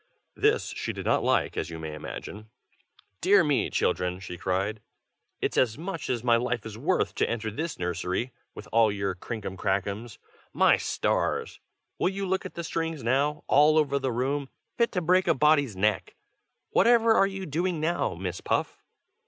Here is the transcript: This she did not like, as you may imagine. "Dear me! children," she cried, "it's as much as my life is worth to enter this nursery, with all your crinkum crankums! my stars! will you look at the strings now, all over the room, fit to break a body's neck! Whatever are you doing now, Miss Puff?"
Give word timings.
This 0.35 0.69
she 0.75 0.93
did 0.93 1.05
not 1.05 1.23
like, 1.23 1.55
as 1.55 1.69
you 1.69 1.77
may 1.77 1.93
imagine. 1.93 2.49
"Dear 3.21 3.43
me! 3.43 3.69
children," 3.69 4.19
she 4.19 4.35
cried, 4.35 4.81
"it's 5.41 5.57
as 5.57 5.77
much 5.77 6.09
as 6.09 6.23
my 6.23 6.37
life 6.37 6.65
is 6.65 6.75
worth 6.75 7.13
to 7.13 7.29
enter 7.29 7.51
this 7.51 7.77
nursery, 7.77 8.31
with 8.55 8.67
all 8.71 8.91
your 8.91 9.13
crinkum 9.13 9.57
crankums! 9.57 10.17
my 10.53 10.75
stars! 10.75 11.59
will 11.99 12.09
you 12.09 12.25
look 12.25 12.47
at 12.47 12.55
the 12.55 12.63
strings 12.63 13.03
now, 13.03 13.43
all 13.45 13.77
over 13.77 13.99
the 13.99 14.11
room, 14.11 14.49
fit 14.75 14.91
to 14.93 15.01
break 15.01 15.27
a 15.27 15.35
body's 15.35 15.75
neck! 15.75 16.15
Whatever 16.71 17.13
are 17.13 17.27
you 17.27 17.45
doing 17.45 17.79
now, 17.79 18.15
Miss 18.15 18.41
Puff?" 18.41 18.83